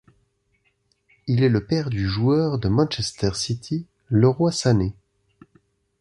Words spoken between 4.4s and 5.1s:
Sané.